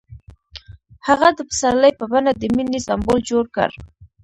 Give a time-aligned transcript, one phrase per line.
[1.07, 3.69] هغه د پسرلی په بڼه د مینې سمبول جوړ کړ.